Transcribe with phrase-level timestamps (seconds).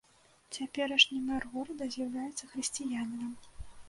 [0.55, 3.37] Цяперашні мэр горада з'яўляецца хрысціянінам.